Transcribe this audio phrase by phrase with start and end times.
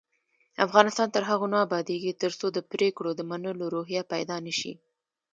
[0.65, 4.73] افغانستان تر هغو نه ابادیږي، ترڅو د پریکړو د منلو روحیه پیدا نشي.